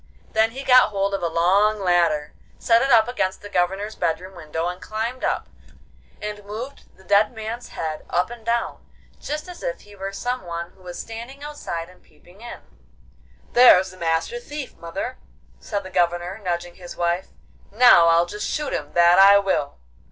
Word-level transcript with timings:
Then 0.31 0.49
he 0.49 0.63
got 0.63 0.89
hold 0.89 1.13
of 1.13 1.21
a 1.21 1.27
long 1.27 1.79
ladder, 1.79 2.33
set 2.57 2.81
it 2.81 2.89
up 2.89 3.07
against 3.07 3.43
the 3.43 3.49
Governor's 3.49 3.93
bedroom 3.95 4.35
window, 4.35 4.67
and 4.67 4.81
climbed 4.81 5.23
up 5.23 5.47
and 6.19 6.43
moved 6.43 6.97
the 6.97 7.03
dead 7.03 7.31
man's 7.33 7.67
head 7.67 8.03
up 8.09 8.31
and 8.31 8.43
down, 8.43 8.83
just 9.19 9.47
as 9.47 9.61
if 9.61 9.81
he 9.81 9.95
were 9.95 10.11
some 10.11 10.41
one 10.41 10.71
who 10.71 10.81
was 10.81 10.97
standing 10.99 11.43
outside 11.43 11.87
and 11.87 12.01
peeping 12.01 12.41
in. 12.41 12.61
'There's 13.53 13.91
the 13.91 13.97
Master 13.97 14.39
Thief, 14.39 14.75
mother!' 14.77 15.19
said 15.59 15.83
the 15.83 15.91
Governor, 15.91 16.39
nudging 16.39 16.77
his 16.77 16.97
wife. 16.97 17.27
'Now 17.69 18.07
I'll 18.07 18.25
just 18.25 18.49
shoot 18.49 18.73
him, 18.73 18.93
that 18.93 19.19
I 19.19 19.37
will! 19.37 19.77